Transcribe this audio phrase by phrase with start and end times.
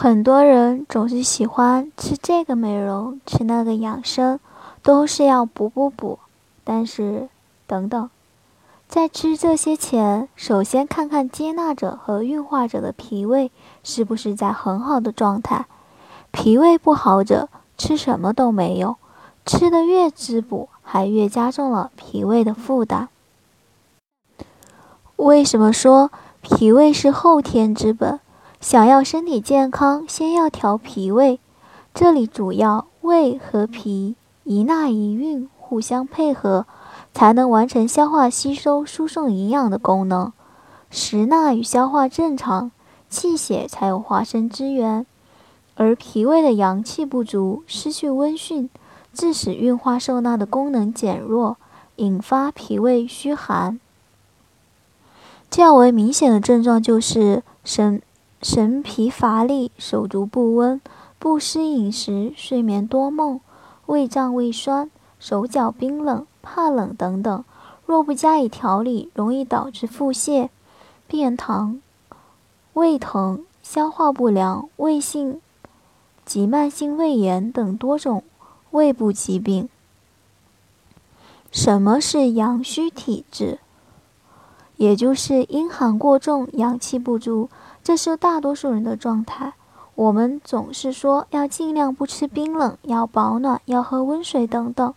[0.00, 4.38] 很多人总是喜欢吃这个美容，吃那个养生，
[4.80, 6.20] 都是要补补补。
[6.62, 7.28] 但是，
[7.66, 8.08] 等等，
[8.86, 13.50] 在吃这些前，首先看看接纳者和运化者的脾胃
[13.82, 15.66] 是不是在很好的状态。
[16.30, 18.94] 脾胃不好者，吃什么都没用，
[19.44, 23.08] 吃的越滋补，还越加重了脾胃的负担。
[25.16, 28.20] 为什么说脾胃是后天之本？
[28.60, 31.38] 想要身体健康，先要调脾胃。
[31.94, 36.66] 这里主要胃和脾一纳一运，互相配合，
[37.14, 40.32] 才能完成消化吸收、输送营养的功能。
[40.90, 42.72] 食纳与消化正常，
[43.08, 45.06] 气血才有化生之源。
[45.76, 48.68] 而脾胃的阳气不足，失去温煦，
[49.12, 51.56] 致使运化受纳的功能减弱，
[51.96, 53.78] 引发脾胃虚寒。
[55.48, 58.02] 较为明显的症状就是神。
[58.40, 60.80] 神疲乏力、手足不温、
[61.18, 63.40] 不思饮食、睡眠多梦、
[63.86, 67.44] 胃胀胃酸、手脚冰冷、怕冷等等，
[67.84, 70.48] 若不加以调理，容易导致腹泻、
[71.08, 71.80] 便溏、
[72.74, 75.40] 胃疼、消化不良、胃性
[76.24, 78.22] 及慢性胃炎等多种
[78.70, 79.68] 胃部疾病。
[81.50, 83.58] 什么是阳虚体质？
[84.78, 87.50] 也就是阴寒过重，阳气不足。
[87.84, 89.52] 这是大多数人的状态。
[89.94, 94.94] 我们总是说要尽量不吃冰冷，要保暖，要喝温水等等，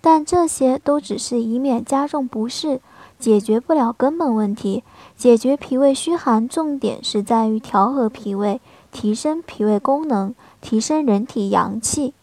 [0.00, 2.80] 但这些都只是以免加重不适，
[3.18, 4.84] 解决不了根本问题。
[5.16, 8.60] 解决脾胃虚寒，重点是在于调和脾胃，
[8.92, 12.14] 提升脾胃功能，提升人体阳气。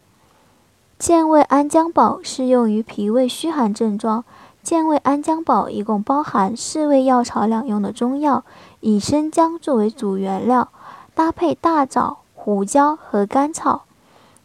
[0.97, 4.23] 健胃安姜宝适用于脾胃虚寒症状。
[4.63, 8.46] 健胃安姜宝一共包含四味药草两用的中药，
[8.79, 10.69] 以生姜作为主原料，
[11.13, 13.84] 搭配大枣、胡椒和甘草。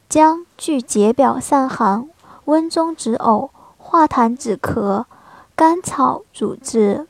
[0.08, 2.08] 姜具解表散寒、
[2.46, 5.04] 温中止呕、化痰止咳；
[5.54, 7.06] 甘草主治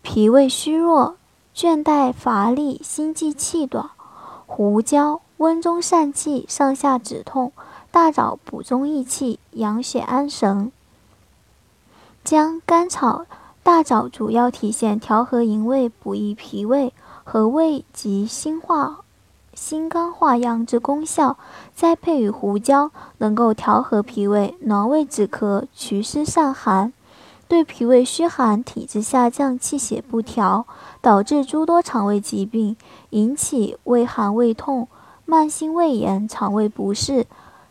[0.00, 1.16] 脾胃虚弱、
[1.54, 3.90] 倦怠乏力、心悸气短；
[4.46, 7.50] 胡椒温中散气、上下止痛；
[7.90, 10.72] 大枣补中益气、养血安神。
[12.30, 13.24] 姜、甘草、
[13.62, 16.92] 大枣主要体现调和营卫、补益脾胃
[17.24, 18.98] 和胃及心化、
[19.54, 21.38] 心肝化阳之功效，
[21.74, 26.92] 再配以胡椒，能够调和脾胃、暖胃止咳、祛湿散寒，
[27.48, 30.66] 对脾胃虚寒、体质下降、气血不调，
[31.00, 32.76] 导致诸多肠胃疾病，
[33.08, 34.86] 引起胃寒胃痛、
[35.24, 37.26] 慢性胃炎、肠胃不适、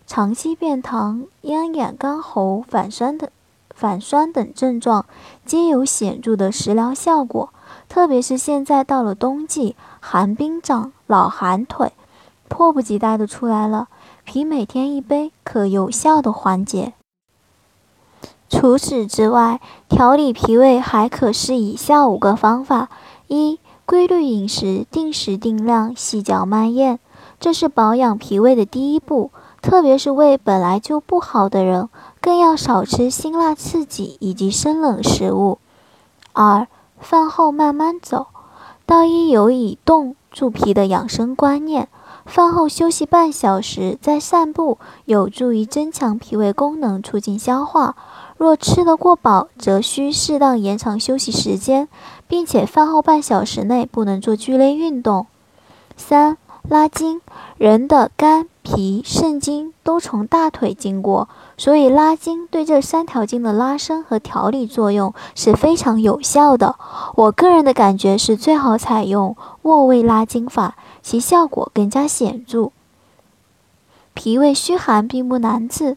[0.07, 3.29] 长期便溏、咽眼干喉、反酸等。
[3.77, 5.05] 反酸等症状
[5.45, 7.53] 皆有显著的食疗效果，
[7.87, 11.93] 特别是现在到了冬季，寒冰掌、老寒腿，
[12.49, 13.87] 迫不及待的出来了。
[14.23, 16.93] 脾每天一杯，可有效的缓解。
[18.49, 22.89] 除此之外，调理脾胃还可是以下五个方法：
[23.27, 26.97] 一、规律饮食，定时定量，细嚼慢咽，
[27.39, 29.29] 这是保养脾胃的第一步。
[29.59, 31.89] 特别是胃本来就不好的人，
[32.27, 35.59] 更要少吃辛辣刺激以及生冷食物。
[36.33, 36.67] 二、
[36.99, 38.27] 饭后慢慢走，
[38.85, 41.87] 道医有以动助脾的养生观念，
[42.25, 47.95] 饭后休息半小时再散步，有助于增强脾胃功能，促进消化。
[48.35, 51.87] 若吃得过饱，则需适当延长休息时间，
[52.27, 55.27] 并且饭后半小时内不能做剧烈运动。
[55.95, 56.35] 三、
[56.67, 57.21] 拉筋，
[57.57, 58.49] 人的肝。
[58.69, 66.75] 脾、肾经都从大腿经过，所以拉筋对这三条筋的拉伸和调理作用是非常有效的。
[67.15, 72.71] 我个人的感觉是最好采用卧位拉筋法，其效果更加显著。
[74.13, 75.95] 脾胃虚寒并不难治，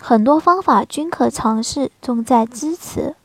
[0.00, 3.16] 很多方法均可尝试，重在支持。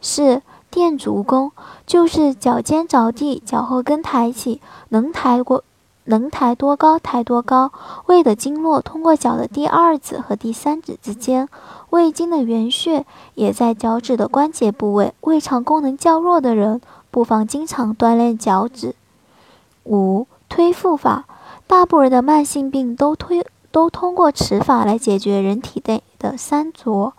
[0.00, 1.50] 四垫足弓，
[1.84, 4.60] 就是脚尖着地，脚后跟抬起，
[4.90, 5.64] 能抬过。
[6.04, 7.72] 能抬多高抬多高，
[8.06, 11.48] 胃的经络通过脚的第二指和第三指之间，
[11.90, 15.14] 胃经的原穴也在脚趾的关节部位。
[15.22, 16.80] 胃肠功能较弱的人，
[17.10, 18.94] 不妨经常锻炼脚趾。
[19.84, 21.24] 五推腹法，
[21.66, 25.40] 大部分的慢性病都推都通过此法来解决。
[25.40, 27.14] 人体内的三浊、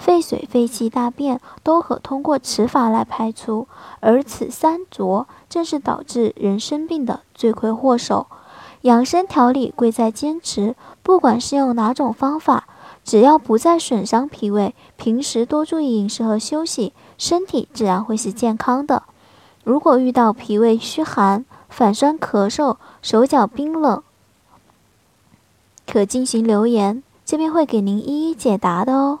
[0.00, 3.68] 废水、废气、大便都可通过此法来排除，
[4.00, 8.26] 而此三浊正是导致人生病的罪魁祸首。
[8.80, 12.66] 养生调理贵在坚持，不管是用哪种方法。
[13.04, 19.02] 只要不再损伤脾胃，平时多注意饮食和休息，身体自然会是健康的。
[19.64, 24.02] 如果遇到脾胃虚寒、反酸、咳嗽、手脚冰冷，
[25.86, 29.20] 可进行留言，这边会给您一一解答的哦。